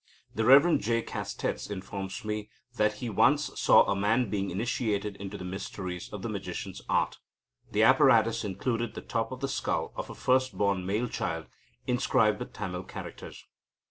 The 0.33 0.43
Rev. 0.45 0.79
J. 0.79 1.03
Castets 1.03 1.69
informs 1.69 2.25
me 2.25 2.49
that 2.75 2.93
he 2.93 3.07
once 3.07 3.51
saw 3.59 3.83
a 3.83 3.95
man 3.95 4.31
being 4.31 4.49
initiated 4.49 5.15
into 5.17 5.37
the 5.37 5.45
mysteries 5.45 6.09
of 6.11 6.23
the 6.23 6.27
magician's 6.29 6.81
art. 6.89 7.19
The 7.71 7.83
apparatus 7.83 8.43
included 8.43 8.95
the 8.95 9.01
top 9.03 9.31
of 9.31 9.41
the 9.41 9.47
skull 9.47 9.93
of 9.95 10.09
a 10.09 10.15
first 10.15 10.57
born 10.57 10.87
male 10.87 11.07
child 11.07 11.45
inscribed 11.85 12.39
with 12.39 12.51
Tamil 12.51 12.81
characters. 12.85 13.45